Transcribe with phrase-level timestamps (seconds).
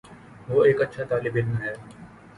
[0.49, 1.73] وہ ایک اچھا طالب علم ہے